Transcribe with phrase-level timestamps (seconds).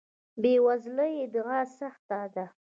[0.41, 2.45] بې وزلۍ ادعا سخت ده.